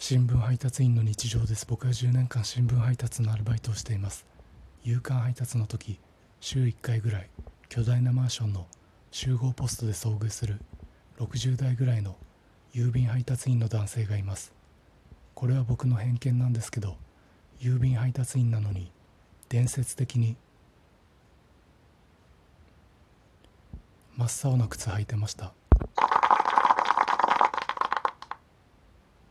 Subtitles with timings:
[0.00, 1.66] 新聞配達員の日常です。
[1.66, 4.24] 僕は10年間新聞配達のアルバイトをしています。
[4.84, 5.98] 夕刊配達の時
[6.40, 7.28] 週1回ぐらい
[7.68, 8.68] 巨大なマンションの
[9.10, 10.60] 集合ポストで遭遇する
[11.18, 12.16] 60代ぐらいの
[12.72, 14.54] 郵便配達員の男性がいます。
[15.34, 16.96] これは僕の偏見なんですけど
[17.60, 18.92] 郵便配達員なのに
[19.48, 20.36] 伝説的に
[24.16, 25.52] 真っ青な靴履いてました。